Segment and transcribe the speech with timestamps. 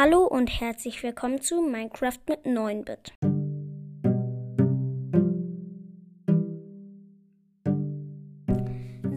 [0.00, 3.14] Hallo und herzlich willkommen zu Minecraft mit 9-Bit.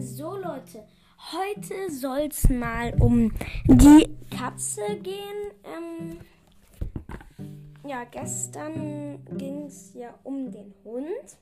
[0.00, 0.84] So Leute,
[1.30, 3.32] heute soll es mal um
[3.68, 5.52] die Katze gehen.
[5.62, 6.18] Ähm,
[7.88, 11.38] ja, gestern ging es ja um den Hund.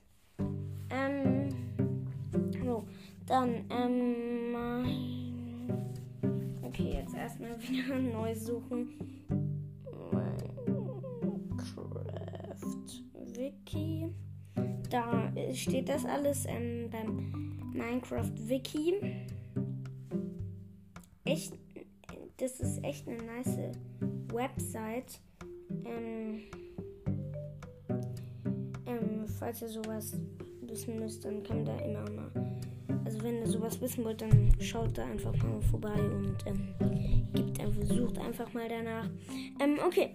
[0.90, 1.48] Ähm,
[2.62, 2.84] so,
[3.24, 4.40] dann, ähm,
[6.70, 8.90] Okay, jetzt erstmal wieder neu suchen.
[10.12, 10.46] Minecraft
[13.34, 14.14] Wiki.
[14.88, 18.94] Da steht das alles ähm, beim Minecraft Wiki.
[21.24, 21.54] Echt,
[22.36, 23.58] das ist echt eine nice
[24.32, 25.20] Website.
[25.84, 26.42] Ähm,
[28.86, 30.16] ähm, falls ihr sowas
[30.62, 32.30] wissen müsst, dann kann da immer mal
[33.10, 36.68] also wenn ihr sowas wissen wollt, dann schaut da einfach mal vorbei und ähm,
[37.32, 39.08] gibt einfach, sucht einfach mal danach.
[39.58, 40.10] Ähm, okay,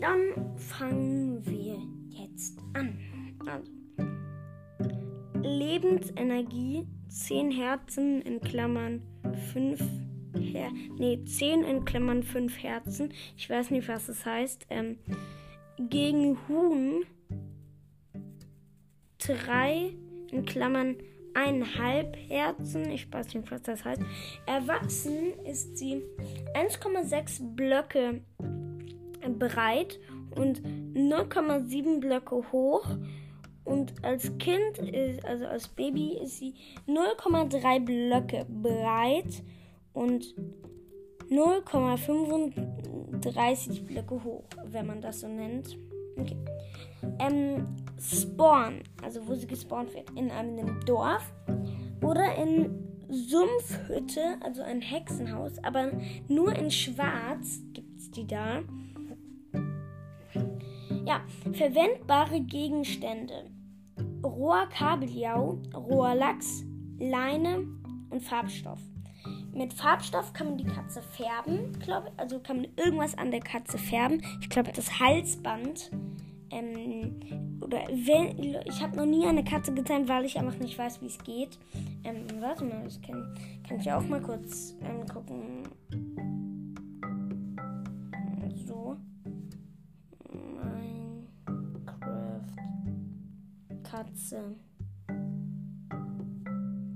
[0.00, 1.78] dann fangen wir
[2.10, 2.96] jetzt an.
[3.44, 3.72] Also,
[5.42, 9.02] Lebensenergie 10 Herzen in Klammern
[9.52, 9.82] 5
[10.38, 13.12] Her nee, 10 in Klammern 5 Herzen.
[13.36, 14.66] Ich weiß nicht, was das heißt.
[14.70, 14.96] Ähm,
[15.76, 17.04] gegen Huhn
[19.18, 19.92] 3
[20.30, 20.96] in Klammern
[21.34, 22.90] eineinhalb Herzen.
[22.90, 24.00] Ich weiß nicht, was das heißt.
[24.46, 26.02] Erwachsen ist sie
[26.54, 28.22] 1,6 Blöcke
[29.38, 30.00] breit
[30.36, 32.86] und 0,7 Blöcke hoch.
[33.64, 36.54] Und als Kind, ist, also als Baby, ist sie
[36.88, 39.44] 0,3 Blöcke breit
[39.92, 40.34] und
[41.30, 45.78] 0,35 Blöcke hoch, wenn man das so nennt.
[46.16, 46.36] Okay.
[47.18, 47.66] Ähm,
[48.00, 51.32] Spawn, also wo sie gespawnt wird, in einem Dorf
[52.02, 55.92] oder in Sumpfhütte, also ein Hexenhaus, aber
[56.28, 58.62] nur in Schwarz gibt es die da.
[61.04, 61.20] Ja,
[61.52, 63.50] verwendbare Gegenstände.
[64.24, 66.64] Roher Kabeljau, roher Lachs,
[66.98, 67.66] Leine
[68.10, 68.80] und Farbstoff.
[69.54, 72.18] Mit Farbstoff kann man die Katze färben, glaube ich.
[72.18, 74.22] Also kann man irgendwas an der Katze färben.
[74.40, 75.90] Ich glaube, das Halsband
[76.52, 81.00] ähm, oder wenn, ich habe noch nie eine Katze gezeigt, weil ich einfach nicht weiß,
[81.00, 81.58] wie es geht.
[82.04, 83.34] Ähm, warte mal, das kann,
[83.66, 85.62] kann ich auch mal kurz ähm, gucken.
[88.66, 88.96] So.
[91.74, 92.40] Minecraft
[93.82, 94.56] Katze.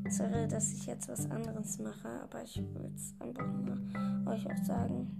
[0.08, 4.64] Sorry, dass ich jetzt was anderes mache, aber ich will es einfach mal euch auch
[4.64, 5.10] sagen.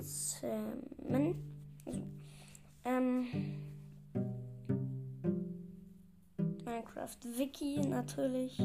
[0.00, 1.34] Zimmen.
[1.84, 2.02] Also,
[2.84, 3.26] ähm,
[6.64, 8.58] Minecraft Wiki natürlich.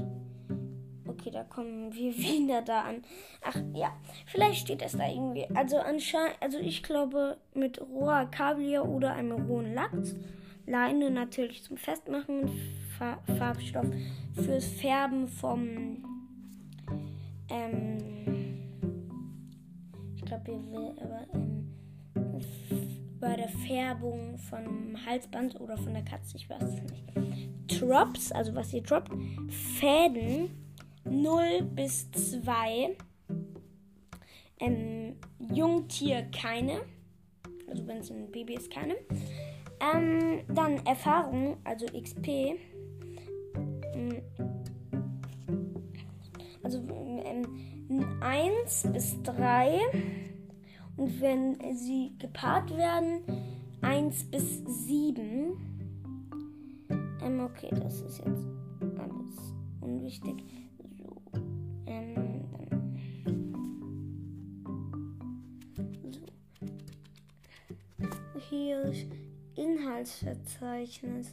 [1.05, 3.03] Okay, da kommen wir wieder da an.
[3.44, 3.91] Ach ja,
[4.25, 5.47] vielleicht steht es da irgendwie.
[5.53, 10.15] Also anscheinend, also ich glaube mit roher Kabeljau oder einem rohen Lachs.
[10.67, 12.50] Leine natürlich zum Festmachen,
[12.97, 13.88] Fa Farbstoff
[14.35, 16.03] fürs Färben vom
[17.50, 17.97] ähm,
[20.16, 21.73] ich glaube, ihr will aber ähm,
[23.19, 27.06] bei der Färbung vom Halsband oder von der Katze, ich weiß es nicht.
[27.67, 29.11] Drops, also was ihr droppt,
[29.79, 30.50] Fäden
[31.06, 32.95] 0 bis 2.
[34.59, 35.16] Ähm,
[35.53, 36.81] Jungtier keine.
[37.69, 38.95] Also wenn es ein Baby ist, keine.
[39.79, 42.27] Ähm, dann Erfahrung, also XP.
[43.93, 44.21] Ähm,
[46.63, 49.79] also ähm, 1 bis 3.
[50.97, 53.21] Und wenn sie gepaart werden,
[53.81, 55.55] 1 bis 7.
[57.21, 58.47] Ähm, okay, das ist jetzt
[58.97, 60.44] alles unwichtig.
[60.97, 61.21] So.
[61.85, 62.44] Ähm,
[66.11, 66.25] so.
[68.49, 69.07] Hier ist
[69.57, 71.31] Inhaltsverzeichnis.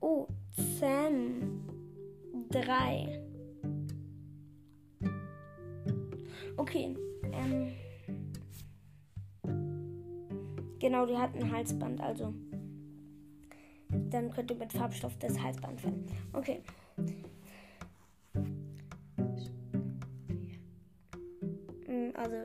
[0.00, 0.26] Oh,
[0.78, 1.62] Sam
[2.50, 3.20] 3.
[6.56, 6.96] Okay.
[7.32, 7.72] Ähm.
[10.78, 12.34] Genau, die hat ein Halsband, also.
[14.10, 16.06] Dann könnt ihr mit Farbstoff das Halsband färben.
[16.32, 16.62] Okay.
[21.86, 22.36] Hm, also,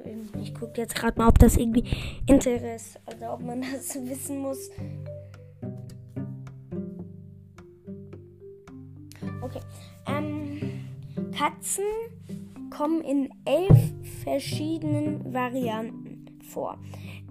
[0.42, 1.86] ich gucke jetzt gerade mal, ob das irgendwie
[2.28, 4.69] Interesse, also ob man das wissen muss.
[11.37, 11.83] Katzen
[12.69, 13.93] kommen in elf
[14.23, 16.77] verschiedenen Varianten vor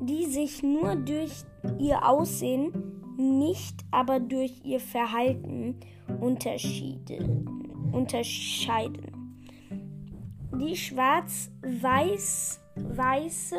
[0.01, 1.45] die sich nur durch
[1.79, 2.73] ihr Aussehen,
[3.17, 5.77] nicht aber durch ihr Verhalten
[6.21, 7.47] unterscheiden.
[10.61, 13.57] Die schwarz-weiß weiße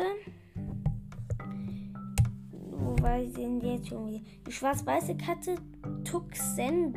[2.78, 4.20] wo war sie denn jetzt schon wieder?
[4.46, 5.56] Die schwarz-weiße Katze
[6.04, 6.94] Tuxen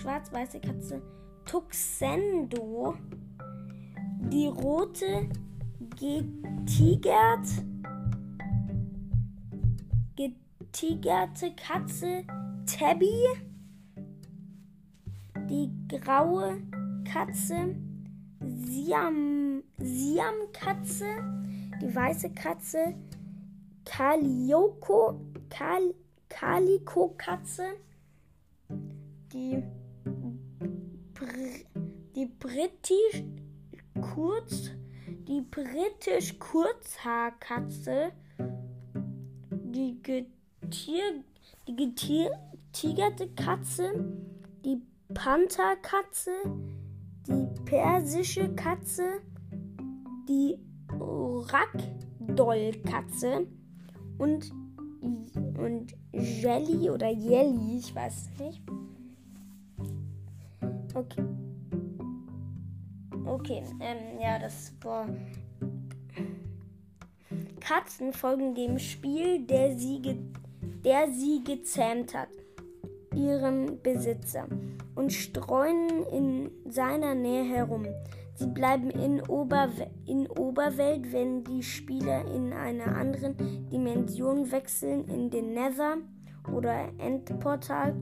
[0.00, 1.02] schwarz-weiße Katze
[1.44, 2.96] Tuxendo
[4.30, 5.28] die rote
[5.98, 7.46] getigert
[10.16, 12.24] getigerte Katze
[12.66, 13.12] Tabby.
[15.50, 16.62] Die graue
[17.04, 17.74] Katze
[18.40, 21.06] Siam Siam Katze
[21.82, 22.94] die weiße Katze
[23.84, 25.94] Kalioko Kal,
[26.28, 27.64] Kaliko Katze
[29.32, 29.62] die
[32.14, 33.24] die britisch
[34.00, 34.70] kurz
[35.28, 38.12] die britisch Kurzhaarkatze
[39.50, 41.24] die getier
[41.68, 43.92] die getigerte Katze
[44.64, 44.80] die
[45.14, 46.30] Pantherkatze
[47.26, 49.20] die persische Katze
[50.28, 50.58] die
[50.98, 53.46] Ragdollkatze
[54.18, 54.52] und
[55.62, 58.62] und Jelly oder Jelly, ich weiß nicht.
[60.94, 61.24] Okay.
[63.24, 65.08] Okay, ähm, ja, das war.
[67.60, 70.18] Katzen folgen dem Spiel, der sie,
[70.84, 72.28] der sie gezähmt hat,
[73.14, 74.46] ihrem Besitzer,
[74.94, 77.86] und streuen in seiner Nähe herum.
[78.34, 83.36] Sie bleiben in, Oberwe in Oberwelt, wenn die Spieler in einer anderen
[83.70, 85.06] Dimension wechseln.
[85.06, 85.98] In den Nether
[86.52, 87.94] oder Endportal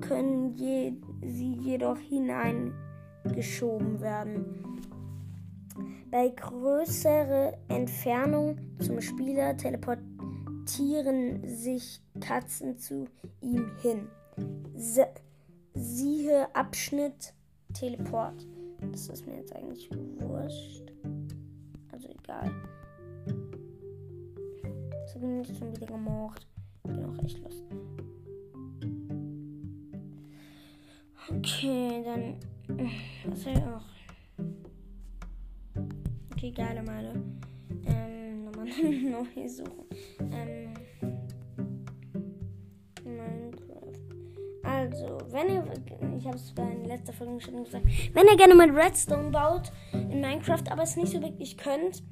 [0.00, 0.94] können je
[1.26, 4.80] sie jedoch hineingeschoben werden.
[6.10, 13.06] Bei größerer Entfernung zum Spieler teleportieren sich Katzen zu
[13.40, 14.06] ihm hin.
[14.76, 15.08] Se
[15.74, 17.34] siehe Abschnitt
[17.72, 18.46] Teleport.
[18.92, 19.90] Das ist mir jetzt eigentlich
[20.20, 20.92] wurscht.
[21.90, 22.52] Also egal.
[25.12, 26.46] So bin ich schon wieder gemacht.
[26.84, 27.64] Bin auch echt los.
[31.30, 32.36] Okay, dann.
[33.26, 33.82] Was soll ich auch?
[36.32, 37.14] Okay, geile Male.
[37.86, 39.84] Ähm, nochmal neu suchen.
[40.32, 40.74] Ähm.
[44.62, 45.64] Also, wenn ihr.
[46.18, 47.86] Ich habe es in letzter Folge schon gesagt.
[48.12, 52.02] Wenn ihr gerne mit Redstone baut in Minecraft, aber es nicht so wirklich könnt,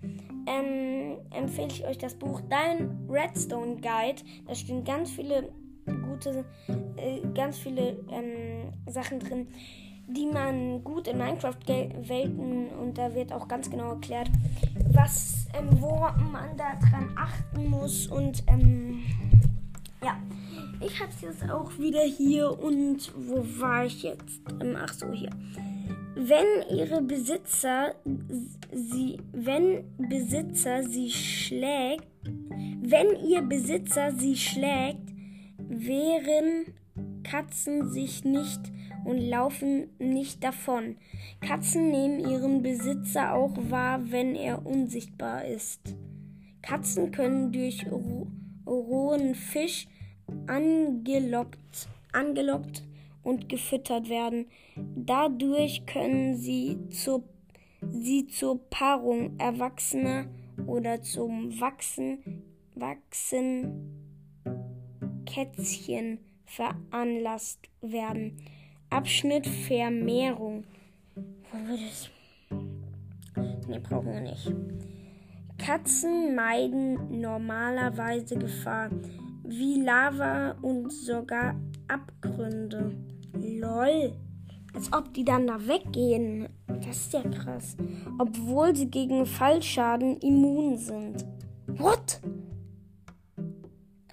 [0.47, 4.23] ähm, empfehle ich euch das Buch Dein Redstone Guide.
[4.47, 5.53] Da stehen ganz viele
[5.87, 6.45] gute,
[6.97, 9.49] äh, ganz viele ähm, Sachen drin,
[10.07, 14.31] die man gut in Minecraft-Welten und da wird auch ganz genau erklärt,
[14.93, 15.97] was, ähm, wo
[16.31, 19.03] man da dran achten muss und ähm,
[20.05, 20.17] ja.
[20.85, 24.41] Ich habe es jetzt auch wieder hier und wo war ich jetzt?
[24.61, 25.31] Ähm, ach so, hier.
[26.17, 27.95] Wenn ihre Besitzer
[28.73, 32.07] sie, wenn Besitzer sie schlägt,
[32.83, 35.09] wenn ihr Besitzer sie schlägt,
[35.59, 36.75] wehren
[37.23, 38.61] Katzen sich nicht
[39.05, 40.97] und laufen nicht davon.
[41.41, 45.97] Katzen nehmen ihren Besitzer auch wahr, wenn er unsichtbar ist.
[46.63, 47.87] Katzen können durch
[48.67, 49.87] rohen Fisch
[50.47, 52.85] angelockt, angelockt
[53.23, 54.47] und gefüttert werden.
[54.77, 57.23] Dadurch können sie zur,
[57.81, 60.27] sie zur Paarung Erwachsener
[60.67, 62.43] oder zum Wachsen,
[62.75, 64.03] Wachsen
[65.27, 66.19] Kätzchen
[66.53, 68.37] veranlasst werden.
[68.91, 70.65] Abschnitt Vermehrung.
[73.69, 74.53] Ne, brauchen wir nicht.
[75.59, 78.91] Katzen meiden normalerweise Gefahr,
[79.45, 81.55] wie Lava und sogar
[81.89, 82.95] Abgründe.
[83.35, 84.13] Lol.
[84.75, 86.49] Als ob die dann da weggehen.
[86.67, 87.77] Das ist ja krass.
[88.19, 91.27] Obwohl sie gegen Fallschaden immun sind.
[91.67, 92.21] What?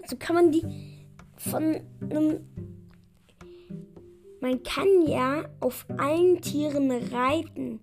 [0.02, 0.89] Also kann man die
[1.40, 2.40] von einem.
[4.40, 7.80] Man kann ja auf allen Tieren reiten.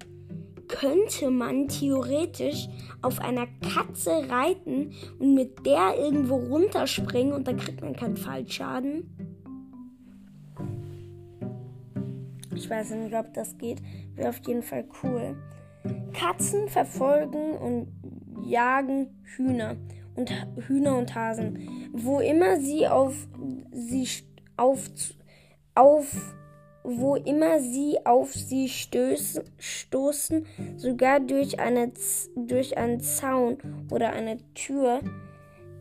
[0.68, 2.68] Könnte man theoretisch
[3.02, 9.10] auf einer Katze reiten und mit der irgendwo runterspringen und dann kriegt man keinen Fallschaden?
[12.54, 13.82] Ich weiß nicht, ob das geht.
[14.16, 15.36] Wäre auf jeden Fall cool.
[16.12, 17.88] Katzen verfolgen und
[18.44, 19.78] jagen Hühner
[20.18, 20.32] und
[20.68, 21.90] Hühner und Hasen.
[21.94, 23.16] Wo immer sie auf
[23.72, 24.08] sie
[24.58, 24.90] auf,
[25.76, 26.36] auf
[26.84, 30.46] wo immer sie auf sie stößen, stoßen,
[30.78, 31.92] sogar durch, eine,
[32.36, 33.58] durch einen Zaun
[33.92, 35.02] oder eine Tür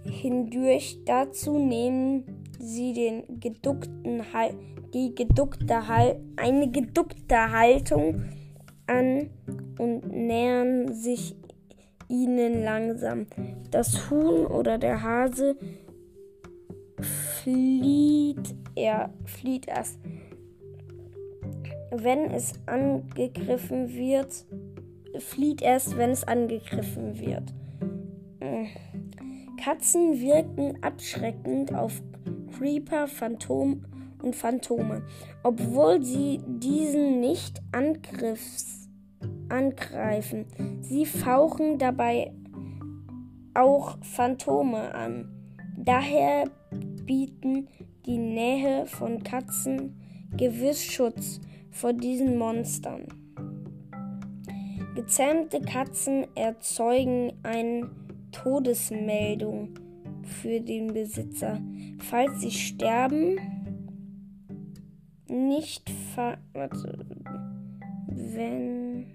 [0.05, 0.99] hindurch.
[1.05, 2.25] Dazu nehmen
[2.59, 4.23] sie den geduckten
[4.95, 5.83] die geduckte
[6.37, 8.25] eine geduckte Haltung
[8.87, 9.31] an
[9.79, 11.37] und nähern sich
[12.09, 13.27] ihnen langsam.
[13.71, 15.57] Das Huhn oder der Hase
[17.43, 19.99] flieht, er flieht erst,
[21.91, 24.45] wenn es angegriffen wird,
[25.19, 27.55] flieht erst, wenn es angegriffen wird.
[29.63, 32.03] Katzen wirken abschreckend auf
[32.57, 33.85] Creeper, Phantom
[34.23, 35.03] und Phantome,
[35.43, 38.86] obwohl sie diesen nicht angriffs
[39.49, 40.47] angreifen.
[40.81, 42.33] Sie fauchen dabei
[43.55, 45.29] auch Phantome an.
[45.77, 46.51] Daher
[47.05, 47.69] bieten
[48.07, 50.01] die Nähe von Katzen
[50.37, 53.07] gewiss Schutz vor diesen Monstern.
[54.95, 57.91] Gezähmte Katzen erzeugen eine
[58.33, 59.75] Todesmeldung
[60.23, 61.61] für den Besitzer.
[61.99, 63.39] Falls sie sterben,
[65.29, 67.07] nicht ver warte,
[68.09, 69.07] wenn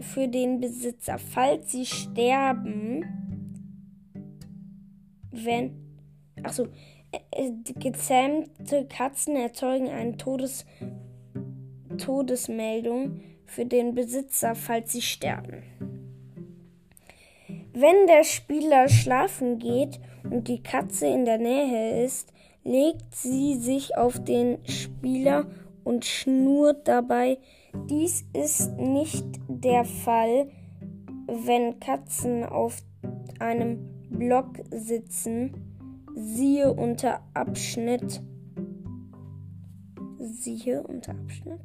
[0.00, 3.04] für den Besitzer, falls sie sterben,
[5.30, 5.72] wenn
[6.42, 6.68] achso,
[7.10, 10.66] äh, äh, gezähmte Katzen erzeugen eine Todes
[11.96, 15.62] Todesmeldung für den Besitzer, falls sie sterben.
[17.72, 20.00] Wenn der Spieler schlafen geht
[20.30, 25.46] und die Katze in der Nähe ist, legt sie sich auf den Spieler
[25.84, 27.38] und schnurrt dabei.
[27.86, 30.50] Dies ist nicht der Fall,
[31.26, 32.82] wenn Katzen auf
[33.38, 33.78] einem
[34.10, 35.52] Block sitzen.
[36.14, 38.22] Siehe unter Abschnitt.
[40.18, 41.60] Siehe unter Abschnitt.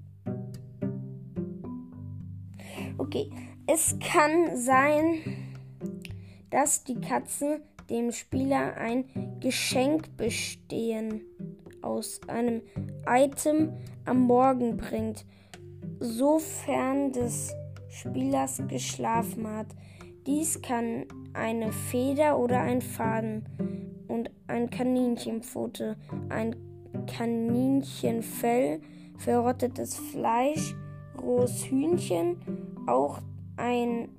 [2.97, 3.31] Okay,
[3.65, 5.19] es kann sein,
[6.49, 9.05] dass die Katzen dem Spieler ein
[9.39, 11.21] Geschenk bestehen
[11.81, 12.61] aus einem
[13.07, 13.73] Item
[14.05, 15.25] am Morgen bringt,
[15.99, 17.53] sofern des
[17.89, 19.67] Spielers geschlafen hat.
[20.25, 23.45] Dies kann eine Feder oder ein Faden
[24.07, 25.97] und ein Kaninchenpfote,
[26.29, 26.55] ein
[27.07, 28.81] Kaninchenfell,
[29.17, 30.75] verrottetes Fleisch,
[31.21, 32.37] rohes Hühnchen,
[32.87, 33.19] auch
[33.57, 34.09] ein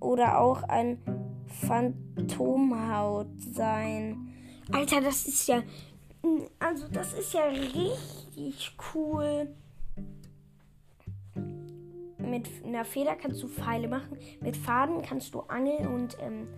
[0.00, 0.98] oder auch ein
[1.46, 4.28] Phantomhaut sein.
[4.72, 5.62] Alter, das ist ja.
[6.58, 9.48] Also, das ist ja richtig cool.
[12.28, 14.18] Mit einer Feder kannst du Pfeile machen.
[14.40, 16.48] Mit Faden kannst du Angeln und, ähm,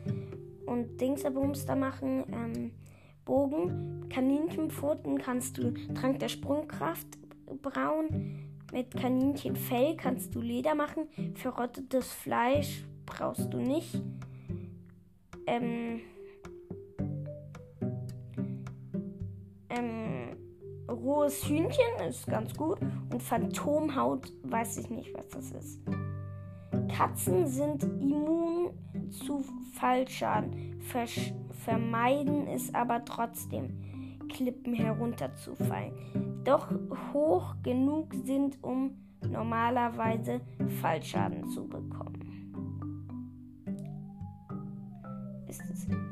[0.67, 2.25] und Dingsabums da machen.
[2.33, 2.73] Ähm,
[3.25, 4.09] Bogen.
[4.09, 7.07] Kaninchenpfoten kannst du Trank der Sprungkraft
[7.62, 8.47] brauen.
[8.73, 11.09] Mit Kaninchenfell kannst du Leder machen.
[11.35, 14.00] Verrottetes Fleisch brauchst du nicht
[15.50, 16.00] ähm,
[19.69, 20.10] ähm,
[20.90, 22.78] rohes Hühnchen ist ganz gut
[23.12, 25.80] und Phantomhaut weiß ich nicht, was das ist.
[26.88, 28.70] Katzen sind immun
[29.11, 29.44] zu
[29.75, 31.32] Fallschaden, Versch
[31.64, 36.42] vermeiden es aber trotzdem, Klippen herunterzufallen.
[36.44, 36.70] Doch
[37.12, 38.97] hoch genug sind, um
[39.28, 40.40] normalerweise
[40.80, 42.11] Fallschaden zu bekommen.
[45.50, 46.10] ist es.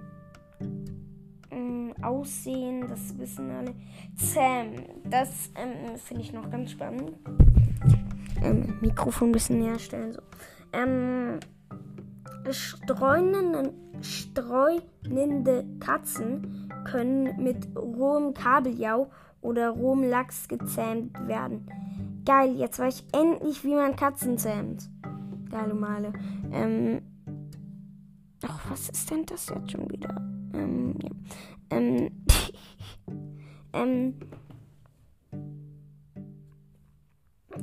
[2.02, 3.75] Aussehen, das wissen alle.
[4.17, 7.12] Sam, das ähm, finde ich noch ganz spannend.
[8.43, 10.12] Ähm, Mikrofon ein bisschen näher stellen.
[10.12, 10.21] So.
[10.73, 11.40] Ähm,
[12.50, 21.67] streunende, streunende Katzen können mit rohem Kabeljau oder rohem Lachs gezähmt werden.
[22.25, 24.88] Geil, jetzt weiß ich endlich, wie man Katzen zähmt.
[25.50, 26.12] Geile Male.
[26.52, 27.00] Ähm,
[28.47, 30.14] Ach, was ist denn das jetzt schon wieder?
[30.55, 31.11] Ähm, ja.
[31.71, 32.11] Ähm,
[33.73, 34.15] ähm,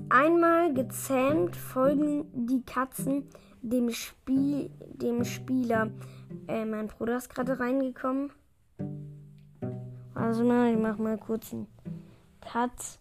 [0.10, 3.28] einmal gezähmt folgen die Katzen
[3.62, 5.90] dem Spiel, dem Spieler.
[6.48, 8.32] Äh, mein Bruder ist gerade reingekommen.
[10.14, 11.68] Also mal, ich mach mal kurz einen
[12.42, 13.00] Cut.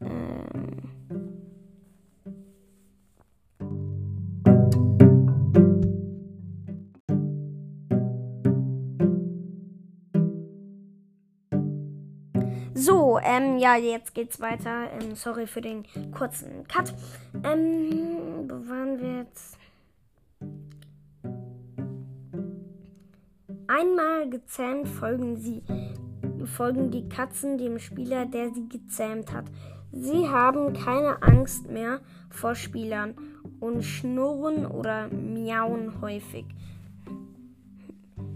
[0.00, 0.87] Ähm.
[13.38, 14.90] Ähm, ja, jetzt geht's weiter.
[14.92, 16.94] Ähm, sorry für den kurzen Cut.
[17.44, 19.58] Ähm, wo waren wir jetzt?
[23.66, 25.62] Einmal gezähmt folgen sie,
[26.46, 29.44] folgen die Katzen dem Spieler, der sie gezähmt hat.
[29.92, 33.14] Sie haben keine Angst mehr vor Spielern
[33.60, 36.46] und schnurren oder miauen häufig.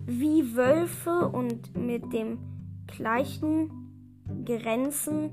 [0.05, 2.39] Wie Wölfe und mit dem
[2.87, 3.82] gleichen
[4.45, 5.31] Grenzen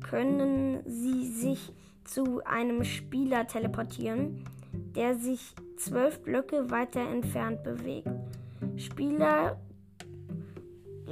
[0.00, 1.72] können sie sich
[2.04, 4.44] zu einem Spieler teleportieren,
[4.96, 8.08] der sich zwölf Blöcke weiter entfernt bewegt.
[8.76, 9.58] Spieler,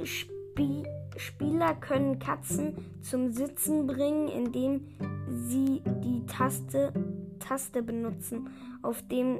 [0.03, 0.83] Spie,
[1.17, 4.87] Spieler können Katzen zum Sitzen bringen, indem
[5.29, 6.93] sie die Taste,
[7.39, 8.49] Taste benutzen,
[8.81, 9.37] auf dem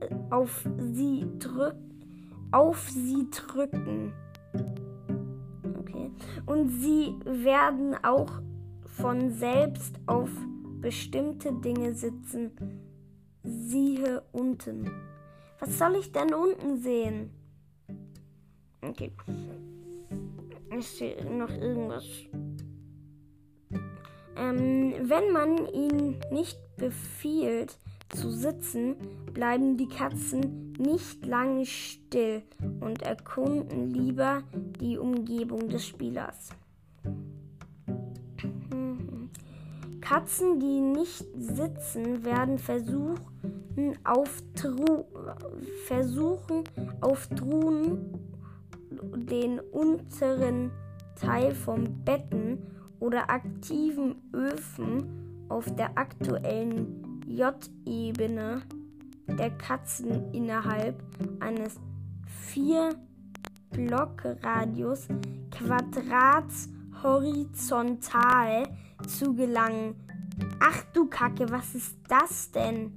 [0.00, 1.76] äh, auf sie drück,
[2.50, 4.12] auf sie drücken.
[5.92, 6.10] Okay.
[6.46, 8.40] Und sie werden auch
[8.84, 10.30] von selbst auf
[10.80, 12.52] bestimmte Dinge sitzen.
[13.42, 14.90] Siehe unten.
[15.58, 17.30] Was soll ich denn unten sehen?
[18.82, 19.12] Okay.
[20.78, 22.04] Ich sehe noch irgendwas.
[24.36, 27.78] Ähm, wenn man ihn nicht befiehlt
[28.14, 28.96] zu sitzen,
[29.32, 32.42] bleiben die Katzen nicht lange still
[32.80, 34.42] und erkunden lieber
[34.80, 36.50] die Umgebung des Spielers.
[40.00, 43.18] Katzen, die nicht sitzen, werden versuchen
[44.02, 45.04] auf, Tru
[45.86, 46.64] versuchen
[47.00, 48.18] auf Truhen
[48.90, 50.72] den unteren
[51.14, 52.58] Teil vom Betten
[52.98, 58.62] oder aktiven Öfen auf der aktuellen J-Ebene
[59.28, 61.00] der Katzen innerhalb
[61.38, 61.76] eines
[62.48, 62.90] 4
[63.70, 65.06] Blockradius
[65.52, 66.68] Quadrats
[67.04, 68.64] horizontal
[69.06, 69.94] zu gelangen.
[70.58, 72.92] Ach du Kacke, was ist das denn?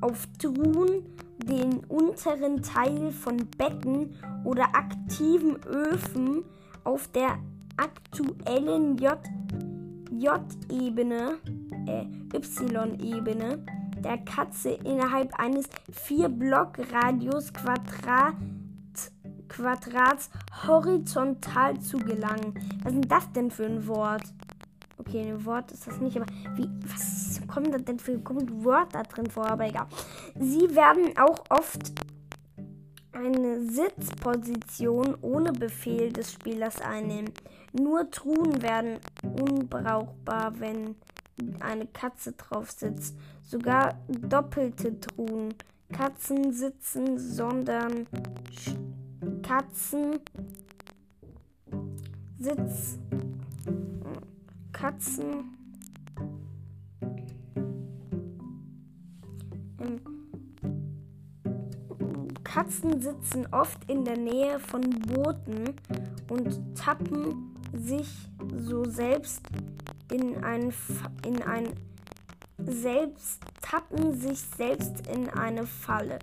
[0.00, 1.04] Auf Truhen,
[1.44, 4.14] den unteren Teil von Betten
[4.44, 6.44] oder aktiven Öfen
[6.84, 7.38] auf der
[7.76, 9.69] aktuellen J-Ebene,
[11.86, 13.64] äh, Y-Ebene
[14.02, 15.68] der Katze innerhalb eines
[16.06, 18.34] 4-Block-Radius Quadrat,
[19.48, 20.30] Quadrats
[20.66, 22.54] horizontal zu gelangen.
[22.82, 24.22] Was ist denn das denn für ein Wort?
[24.96, 29.26] Okay, ein Wort ist das nicht, aber wie, was kommen da denn für Wörter drin
[29.26, 29.46] vor?
[29.46, 29.86] Aber egal.
[30.38, 31.92] Sie werden auch oft
[33.12, 37.32] eine Sitzposition ohne Befehl des Spielers einnehmen.
[37.72, 40.96] Nur Truhen werden unbrauchbar, wenn
[41.60, 43.16] eine Katze drauf sitzt.
[43.42, 45.54] Sogar doppelte Truhen.
[45.92, 48.06] Katzen sitzen, sondern
[49.42, 50.20] Katzen
[52.38, 52.98] sitz
[54.72, 55.56] Katzen
[62.44, 65.74] Katzen sitzen oft in der Nähe von Booten
[66.28, 68.08] und tappen sich
[68.56, 69.42] so selbst
[70.10, 70.72] in ein,
[71.26, 71.68] in ein
[72.58, 76.18] selbst tappen sich selbst in eine Falle.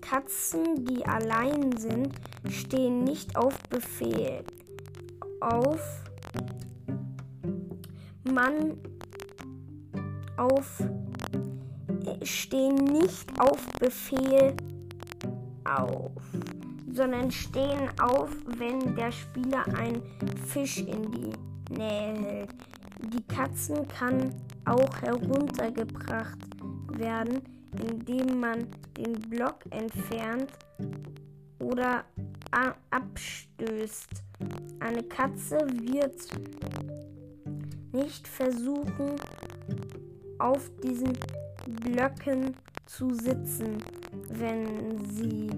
[0.00, 2.10] Katzen, die allein sind,
[2.48, 4.44] stehen nicht auf Befehl.
[5.40, 5.80] Auf
[8.24, 8.78] man
[10.36, 10.82] auf
[12.22, 14.54] stehen nicht auf Befehl
[15.64, 16.12] auf,
[16.96, 20.02] sondern stehen auf, wenn der Spieler einen
[20.46, 22.54] Fisch in die Nähe hält.
[23.12, 26.38] Die Katzen kann auch heruntergebracht
[26.92, 27.42] werden,
[27.86, 30.50] indem man den Block entfernt
[31.58, 32.04] oder
[32.90, 34.08] abstößt.
[34.80, 36.16] Eine Katze wird
[37.92, 39.16] nicht versuchen,
[40.38, 41.12] auf diesen
[41.66, 42.56] Blöcken
[42.86, 43.78] zu sitzen,
[44.28, 45.50] wenn sie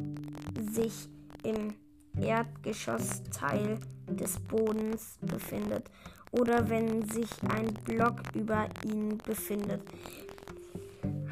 [0.72, 1.08] sich
[1.48, 1.74] im
[2.20, 5.90] Erdgeschossteil des Bodens befindet
[6.32, 9.82] oder wenn sich ein Block über ihn befindet.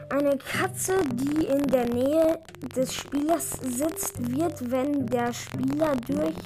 [0.08, 2.38] Eine Katze, die in der Nähe
[2.76, 6.36] des Spielers sitzt, wird, wenn der Spieler durch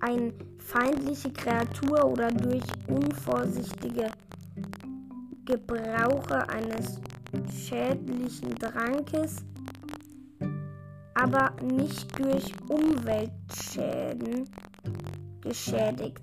[0.00, 4.10] eine feindliche Kreatur oder durch unvorsichtige
[5.44, 7.00] Gebrauche eines
[7.54, 9.44] schädlichen Trankes,
[11.16, 14.48] aber nicht durch Umweltschäden
[15.40, 16.20] geschädigt.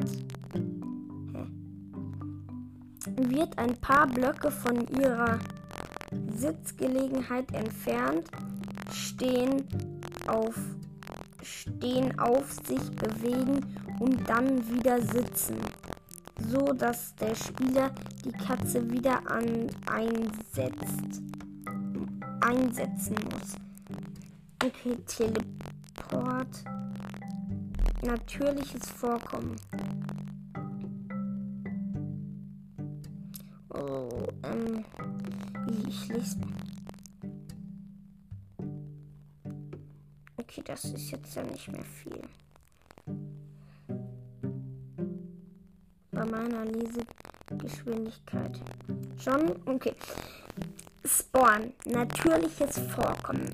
[3.17, 5.39] Wird ein paar Blöcke von ihrer
[6.35, 8.29] Sitzgelegenheit entfernt,
[8.91, 9.63] stehen
[10.27, 10.55] auf,
[11.41, 13.65] stehen auf sich bewegen
[13.99, 15.57] und dann wieder sitzen,
[16.37, 17.91] so dass der Spieler
[18.23, 21.21] die Katze wieder an, einsetzt,
[22.41, 23.55] einsetzen muss.
[24.65, 26.63] Okay, Teleport.
[28.01, 29.55] Natürliches Vorkommen.
[33.69, 34.09] Oh,
[34.43, 34.85] ähm,
[35.87, 36.37] ich lese.
[40.37, 42.21] Okay, das ist jetzt ja nicht mehr viel.
[46.13, 48.59] bei meiner Lesegeschwindigkeit.
[49.17, 49.55] Schon?
[49.65, 49.95] Okay.
[51.05, 51.73] Spawn.
[51.85, 53.49] Natürliches Vorkommen.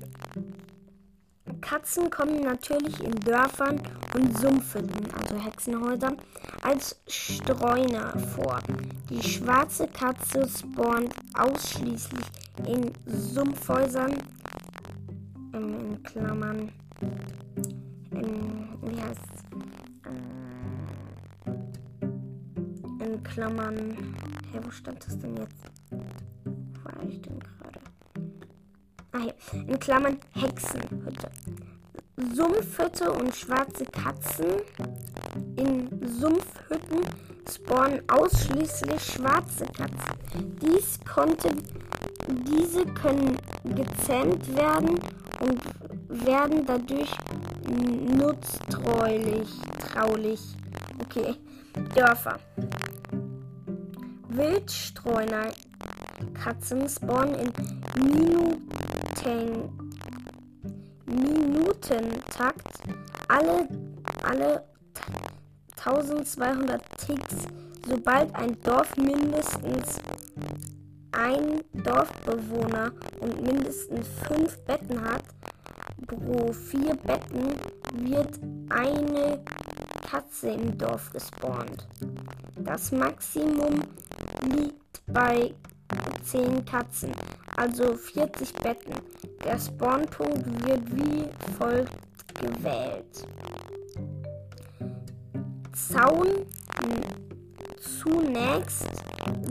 [1.80, 3.80] Katzen kommen natürlich in Dörfern
[4.14, 6.18] und Sumpfhütten, also Hexenhäusern,
[6.62, 8.60] als Streuner vor.
[9.08, 12.26] Die schwarze Katze spawnt ausschließlich
[12.66, 14.12] in Sumpfhäusern,
[15.54, 16.70] in Klammern,
[18.10, 19.22] in, wie heißt
[23.00, 23.96] äh, in Klammern,
[24.52, 25.64] hey, wo stand das denn jetzt?
[25.90, 27.80] Wo war ich denn gerade?
[29.12, 29.34] Ah, hier,
[29.66, 31.30] in Klammern Hexenhütte.
[32.40, 34.62] Sumpfhütte und schwarze Katzen
[35.56, 37.00] in Sumpfhütten
[37.52, 40.16] spawnen ausschließlich schwarze Katzen.
[40.62, 41.50] Dies konnte,
[42.28, 44.98] diese können gezähmt werden
[45.40, 47.10] und werden dadurch
[48.16, 49.50] nutztreulich,
[49.92, 50.40] traulich.
[51.02, 51.34] Okay,
[51.94, 52.38] Dörfer.
[54.28, 55.48] Wildstreuner
[56.42, 57.52] Katzen spawnen in
[58.02, 59.89] Minuten,
[61.10, 62.78] Minutentakt
[63.28, 63.68] alle,
[64.22, 64.64] alle
[65.76, 67.36] 1200 Ticks,
[67.86, 69.98] sobald ein Dorf mindestens
[71.12, 75.24] ein Dorfbewohner und mindestens fünf Betten hat,
[76.06, 77.54] pro vier Betten
[77.94, 79.40] wird eine
[80.08, 81.86] Katze im Dorf gespawnt.
[82.56, 83.80] Das Maximum
[84.42, 85.54] liegt bei
[86.22, 87.12] 10 Katzen,
[87.56, 88.94] also 40 Betten.
[89.44, 91.24] Der Spawnpunkt wird wie
[91.58, 91.94] folgt
[92.34, 93.26] gewählt.
[95.72, 96.46] Zaun
[97.80, 98.86] zunächst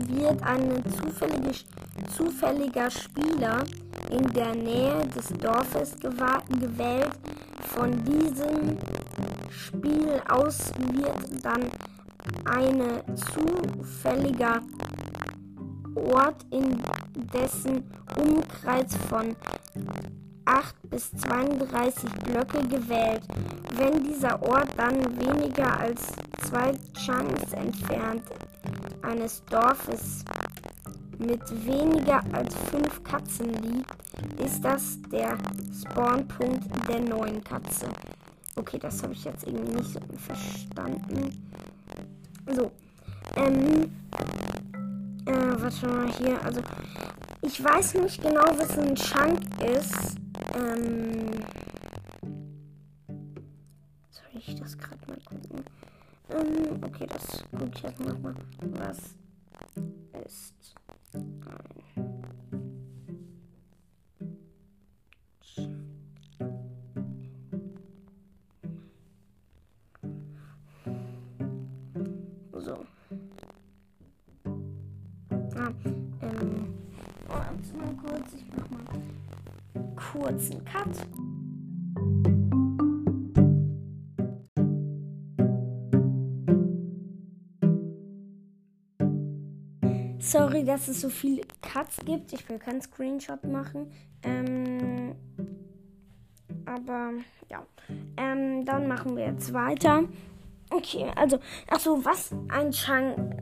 [0.08, 1.50] wird ein zufällige,
[2.16, 3.64] zufälliger Spieler
[4.10, 7.10] in der Nähe des Dorfes gewählt.
[7.74, 8.78] Von diesem
[9.50, 11.70] Spiel aus wird dann
[12.44, 14.60] ein zufälliger
[15.94, 16.82] Ort in
[17.32, 17.84] dessen
[18.16, 19.36] Umkreis von
[20.44, 23.22] 8 bis 32 Blöcke gewählt.
[23.76, 26.06] Wenn dieser Ort dann weniger als
[26.42, 28.22] zwei Chunks entfernt
[29.02, 30.24] eines Dorfes
[31.18, 33.94] mit weniger als fünf Katzen liegt,
[34.40, 35.36] ist das der
[35.80, 37.86] Spawnpunkt der neuen Katze.
[38.56, 41.42] Okay, das habe ich jetzt irgendwie nicht so verstanden.
[42.46, 42.70] So.
[43.36, 43.90] Ähm.
[45.26, 46.42] Äh, warte mal hier.
[46.42, 46.60] Also,
[47.42, 50.16] ich weiß nicht genau, was ein Chunk ist.
[50.54, 51.30] Ähm.
[54.10, 55.64] Soll ich das gerade mal gucken?
[56.30, 58.34] Ähm, okay, das gucke ich jetzt nochmal.
[58.60, 58.98] Was
[60.24, 60.74] ist
[80.40, 80.88] kurzen Cut.
[90.18, 92.32] Sorry, dass es so viele Cuts gibt.
[92.32, 93.90] Ich will keinen Screenshot machen.
[94.22, 95.14] Ähm,
[96.64, 97.12] aber
[97.48, 97.66] ja.
[98.16, 100.04] Ähm, dann machen wir jetzt weiter.
[100.70, 103.34] Okay, also, ach so, was ein Chang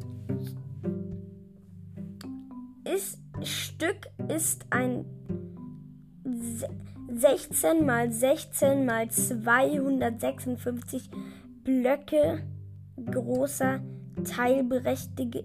[2.85, 5.05] ist, Stück ist ein
[7.37, 11.11] 16 mal 16 mal 256
[11.63, 12.43] Blöcke
[13.05, 13.81] großer
[14.25, 15.45] teilberechtigte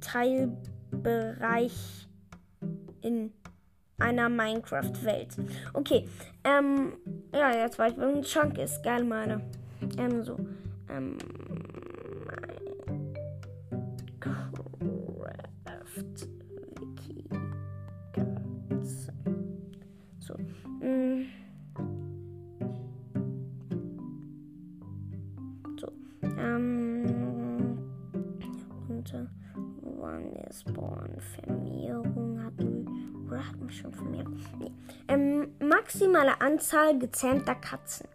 [0.00, 2.08] Teilbereich
[3.02, 3.32] in
[3.98, 5.36] einer Minecraft-Welt.
[5.72, 6.08] Okay,
[6.44, 6.92] ähm,
[7.32, 8.84] ja, jetzt weiß ich, was ein Chunk ist.
[8.84, 9.40] Geil, meine.
[9.98, 10.38] Ähm, so,
[10.88, 11.18] ähm,
[15.94, 16.33] Minecraft
[33.96, 34.40] wir schon Vermehrung?
[34.58, 34.72] Nee.
[35.08, 38.06] Ähm, maximale Anzahl gezähmter Katzen.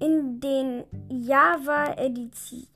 [0.00, 1.94] In den Java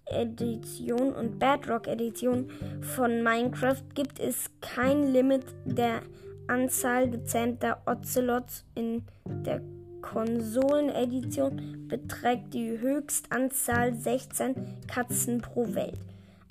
[0.06, 6.02] Edition und Bedrock Edition von Minecraft gibt es kein Limit der
[6.46, 8.64] Anzahl gezähmter Ocelots.
[8.76, 9.60] In der
[10.02, 14.54] Konsolen-Edition beträgt die Höchstanzahl 16
[14.86, 15.98] Katzen pro Welt.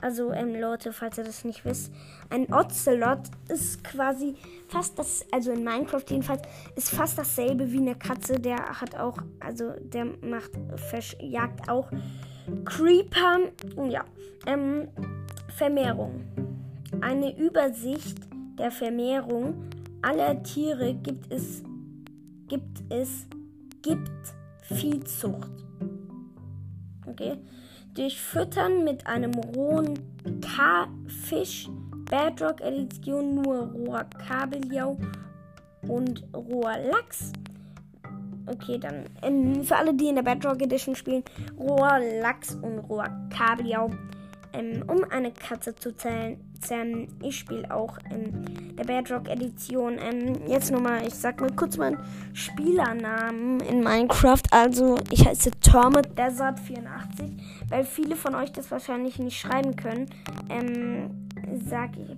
[0.02, 1.92] Also, ähm, Leute, falls ihr das nicht wisst,
[2.30, 4.36] ein Ocelot ist quasi
[4.68, 6.42] fast das, also in Minecraft jedenfalls,
[6.76, 8.40] ist fast dasselbe wie eine Katze.
[8.40, 10.52] Der hat auch, also der macht,
[11.20, 11.90] jagt auch
[12.66, 13.40] Creeper,
[13.90, 14.04] ja,
[14.46, 14.90] ähm,
[15.56, 16.24] Vermehrung.
[17.02, 18.18] Eine Übersicht
[18.60, 19.70] der Vermehrung
[20.02, 21.64] aller Tiere gibt es,
[22.48, 23.28] gibt es,
[23.82, 24.12] gibt
[24.62, 25.52] Viehzucht.
[27.06, 27.38] Okay.
[27.96, 29.98] Durch Füttern mit einem rohen
[30.42, 31.70] K-Fisch,
[32.10, 34.98] Bedrock Edition nur roher Kabeljau
[35.88, 37.32] und roher Lachs.
[38.48, 41.24] Okay, dann ähm, für alle, die in der Bedrock Edition spielen,
[41.58, 43.90] roher Lachs und roher Kabeljau.
[44.52, 46.38] Ähm, um eine Katze zu zählen,
[47.22, 49.98] ich spiele auch in der Bedrock Edition.
[50.00, 51.98] Ähm, jetzt nochmal, ich sag mal kurz meinen
[52.34, 54.42] Spielernamen in Minecraft.
[54.52, 57.32] Also, ich heiße Termit Desert 84,
[57.70, 60.06] weil viele von euch das wahrscheinlich nicht schreiben können.
[60.50, 61.28] Ähm,
[61.68, 62.16] sag ich,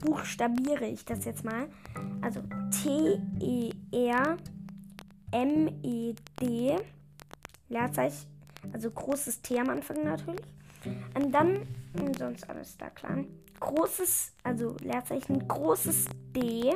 [0.00, 1.68] buchstabiere ich das jetzt mal.
[2.20, 2.40] Also
[2.82, 4.36] T-E-R
[5.32, 6.76] M-E-D,
[7.68, 8.26] Leerzeichen,
[8.72, 10.44] also großes T am Anfang natürlich.
[11.14, 11.66] Und dann,
[12.18, 13.24] sonst alles da klar.
[13.60, 16.74] Großes, also Leerzeichen, großes D,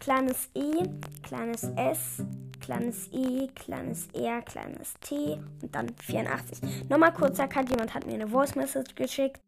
[0.00, 0.88] kleines E,
[1.22, 2.24] kleines S,
[2.60, 6.88] kleines E, kleines R, kleines T und dann 84.
[6.88, 9.40] Nochmal kurzer Cut, jemand hat mir eine Voice Message geschickt.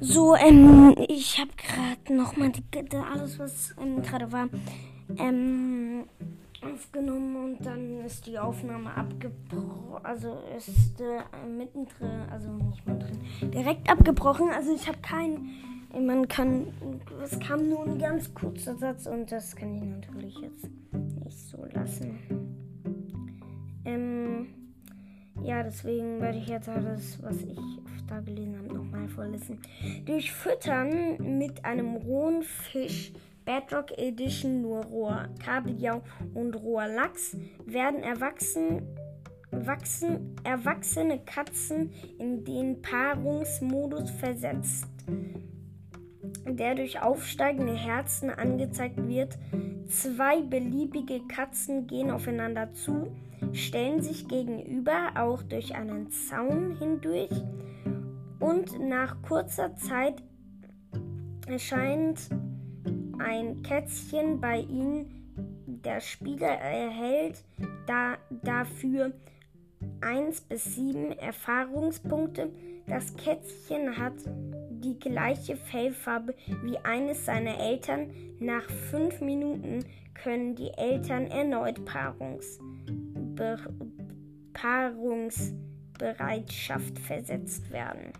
[0.00, 2.52] So, ähm, ich habe gerade nochmal
[3.12, 4.48] alles, was ähm, gerade war,
[5.18, 5.85] ähm,
[6.76, 10.04] aufgenommen und dann ist die Aufnahme abgebrochen.
[10.04, 13.18] Also ist äh, mittendrin, also nicht mittendrin,
[13.50, 14.50] direkt abgebrochen.
[14.50, 15.48] Also ich habe keinen.
[15.98, 16.66] Man kann.
[17.22, 20.68] Es kam nur ein ganz kurzer Satz und das kann ich natürlich jetzt
[21.24, 22.18] nicht so lassen.
[23.84, 24.48] Ähm.
[25.42, 27.58] Ja, deswegen werde ich jetzt alles, was ich
[28.08, 29.60] da gelesen habe, nochmal vorlesen.
[30.06, 33.12] Durch Füttern mit einem rohen Fisch,
[33.46, 36.02] Bedrock Edition, nur roher Kabeljau
[36.34, 38.82] und roher Lachs, werden erwachsen,
[39.50, 44.88] wachsen, erwachsene Katzen in den Paarungsmodus versetzt,
[46.44, 49.38] der durch aufsteigende Herzen angezeigt wird.
[49.88, 53.16] Zwei beliebige Katzen gehen aufeinander zu
[53.52, 57.30] stellen sich gegenüber auch durch einen Zaun hindurch
[58.40, 60.22] und nach kurzer Zeit
[61.46, 62.28] erscheint
[63.26, 65.12] ein Kätzchen bei ihnen.
[65.66, 67.44] Der Spieler erhält
[67.86, 69.12] da, dafür
[70.00, 72.52] 1 bis 7 Erfahrungspunkte.
[72.86, 74.14] Das Kätzchen hat
[74.70, 78.10] die gleiche Fellfarbe wie eines seiner Eltern.
[78.38, 79.84] Nach 5 Minuten
[80.14, 82.60] können die Eltern erneut Paarungs
[83.34, 83.58] Be
[84.54, 88.12] Paarungsbereitschaft versetzt werden.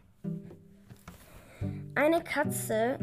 [1.95, 2.99] Eine Katze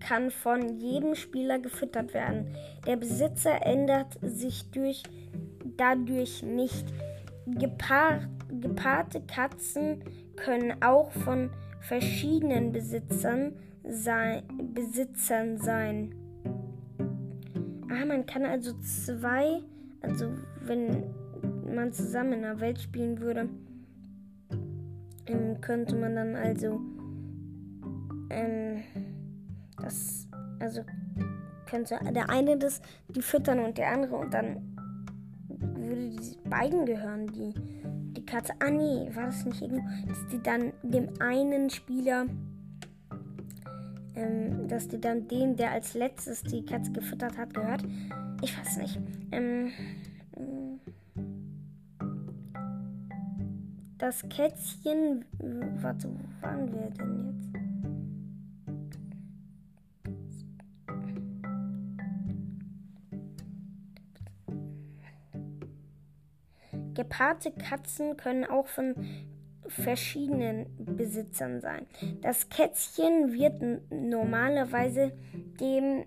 [0.00, 2.54] kann von jedem Spieler gefüttert werden.
[2.86, 5.02] Der Besitzer ändert sich durch,
[5.76, 6.86] dadurch nicht.
[7.46, 8.28] Gepaar,
[8.60, 10.04] gepaarte Katzen
[10.36, 13.54] können auch von verschiedenen Besitzern
[13.88, 14.42] sein,
[14.74, 16.14] Besitzern sein.
[17.90, 19.62] Ah, man kann also zwei,
[20.02, 21.04] also wenn
[21.74, 23.48] man zusammen in einer Welt spielen würde,
[25.26, 26.80] ähm, könnte man dann also
[28.30, 28.82] ähm,
[29.80, 30.26] das,
[30.60, 30.84] also
[31.66, 34.76] könnte der eine das die füttern und der andere und dann
[35.48, 37.54] würde die beiden gehören, die
[38.14, 38.52] die Katze.
[38.58, 42.26] Ah nee, war das nicht irgendwo, dass die dann dem einen Spieler
[44.18, 47.84] ähm, dass die dann dem, der als letztes die Katze gefüttert hat, gehört.
[48.42, 48.98] Ich weiß nicht.
[49.30, 49.70] Ähm,
[53.98, 55.24] das Kätzchen.
[55.80, 57.57] Warte, wo waren wir denn jetzt?
[66.98, 68.96] Gepaarte Katzen können auch von
[69.68, 71.86] verschiedenen Besitzern sein.
[72.22, 75.12] Das Kätzchen wird normalerweise
[75.60, 76.06] dem,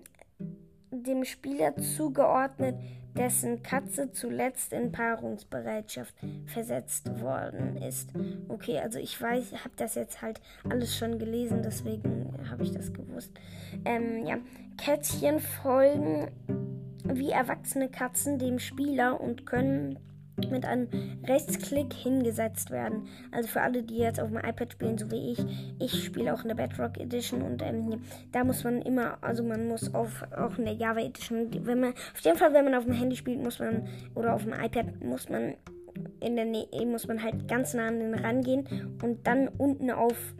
[0.90, 2.74] dem Spieler zugeordnet,
[3.16, 8.10] dessen Katze zuletzt in Paarungsbereitschaft versetzt worden ist.
[8.48, 12.92] Okay, also ich weiß, habe das jetzt halt alles schon gelesen, deswegen habe ich das
[12.92, 13.32] gewusst.
[13.86, 14.36] Ähm, ja,
[14.76, 16.30] Kätzchen folgen
[17.04, 19.98] wie erwachsene Katzen dem Spieler und können
[20.52, 20.88] mit einem
[21.26, 23.08] Rechtsklick hingesetzt werden.
[23.32, 25.44] Also für alle, die jetzt auf dem iPad spielen, so wie ich.
[25.80, 29.66] Ich spiele auch in der Bedrock Edition und ähm, da muss man immer, also man
[29.66, 32.84] muss auf, auch in der Java Edition, wenn man, auf jeden Fall, wenn man auf
[32.84, 35.54] dem Handy spielt, muss man, oder auf dem iPad, muss man
[36.20, 40.34] in der Nähe muss man halt ganz nah an den rangehen und dann unten auf,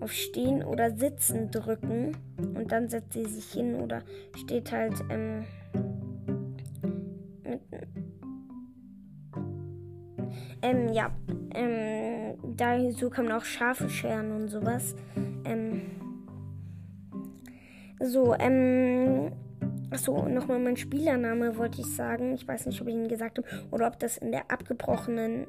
[0.00, 2.16] auf Stehen oder Sitzen drücken.
[2.36, 4.02] Und dann setzt sie sich hin oder
[4.36, 5.44] steht halt ähm,
[10.62, 11.10] ähm, ja,
[11.54, 12.76] ähm, da
[13.10, 14.94] kann man auch Schafe scheren und sowas.
[15.44, 15.82] Ähm,
[18.00, 19.32] so, ähm,
[19.90, 22.34] Achso, nochmal mein Spielername wollte ich sagen.
[22.34, 25.46] Ich weiß nicht, ob ich ihn gesagt habe oder ob das in der abgebrochenen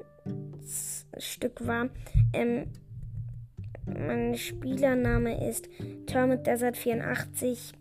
[1.16, 1.90] Stück war.
[2.32, 2.66] Ähm,
[3.86, 5.68] mein Spielername ist
[6.06, 7.72] Termit Desert 84.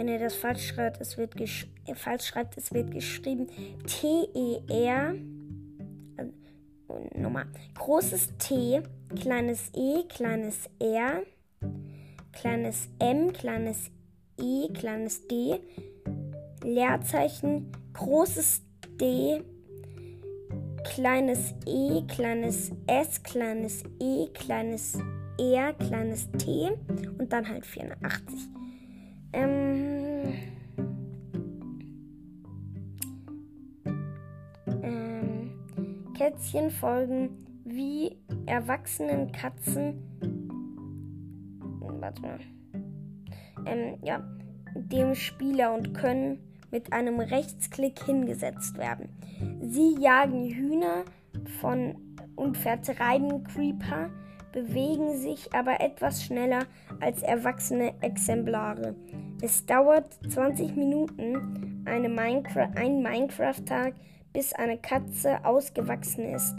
[0.00, 3.48] Wenn ihr das falsch schreibt, es wird, gesch äh, falsch schreibt, es wird geschrieben
[3.86, 5.14] T-E-R.
[6.16, 7.44] Äh, nochmal.
[7.74, 8.80] Großes T,
[9.20, 11.22] kleines E, kleines R,
[12.32, 13.90] kleines M, kleines
[14.38, 15.60] E, kleines d,
[16.64, 18.62] Leerzeichen, großes
[18.98, 19.42] D,
[20.94, 24.98] kleines e, kleines s, kleines e, kleines
[25.38, 26.70] r, kleines t
[27.18, 28.48] und dann halt 84.
[29.32, 30.34] Ähm,
[34.82, 35.50] ähm,
[36.16, 37.30] Kätzchen folgen
[37.64, 38.16] wie
[38.46, 40.02] erwachsenen Katzen.
[41.80, 42.38] Warte mal
[43.66, 44.22] ähm, ja,
[44.74, 46.38] dem Spieler und können
[46.70, 49.08] mit einem Rechtsklick hingesetzt werden.
[49.60, 51.04] Sie jagen Hühner
[51.60, 51.96] von
[52.36, 54.10] und vertreiben Creeper,
[54.52, 56.64] bewegen sich aber etwas schneller
[57.00, 58.94] als erwachsene Exemplare.
[59.42, 63.94] Es dauert 20 Minuten Minecraft, ein Minecraft-Tag,
[64.32, 66.56] bis eine Katze ausgewachsen ist.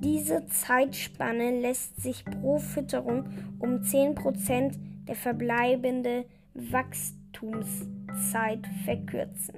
[0.00, 3.26] Diese Zeitspanne lässt sich pro Fütterung
[3.60, 4.72] um 10%
[5.06, 9.54] der verbleibende Wachstumszeit verkürzen.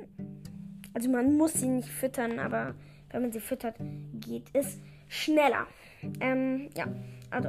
[0.93, 2.75] Also man muss sie nicht füttern, aber
[3.11, 3.77] wenn man sie füttert,
[4.21, 4.79] geht es
[5.09, 5.67] schneller.
[6.21, 6.87] Ähm, ja,
[7.31, 7.49] also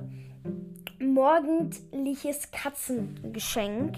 [1.00, 3.98] morgendliches Katzengeschenk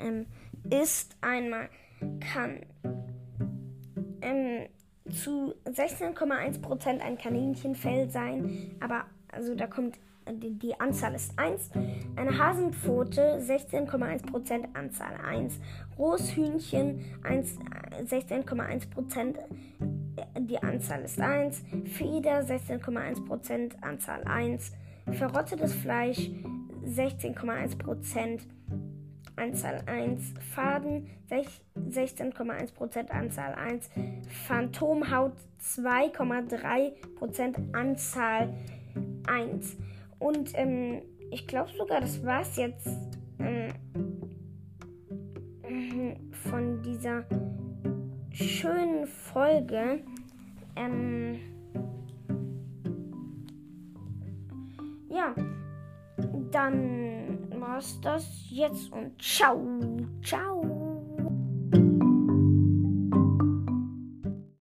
[0.00, 0.26] ähm,
[0.68, 1.68] ist einmal
[2.32, 2.60] kann
[4.22, 4.66] ähm,
[5.10, 11.70] zu 16,1% ein Kaninchenfell sein, aber also da kommt die, die Anzahl ist 1.
[12.16, 15.58] Eine Hasenpfote 16,1% Anzahl 1.
[15.98, 19.36] Roshühnchen 16,1%
[20.38, 21.62] die Anzahl ist 1.
[21.84, 24.72] Feder 16,1% Anzahl 1.
[25.12, 26.30] Verrottetes Fleisch
[26.84, 28.40] 16,1%
[29.40, 30.34] Anzahl 1.
[30.54, 33.90] Faden 16,1% Anzahl 1.
[34.46, 38.52] Phantomhaut 2,3% Anzahl
[39.26, 39.78] 1.
[40.18, 42.88] Und ähm, ich glaube sogar, das war es jetzt
[43.38, 43.68] ähm,
[46.30, 47.24] von dieser
[48.32, 50.00] schönen Folge.
[50.76, 51.40] Ähm,
[55.08, 55.34] ja,
[56.50, 57.29] dann
[58.00, 59.60] das jetzt und ciao,
[60.22, 60.69] ciao.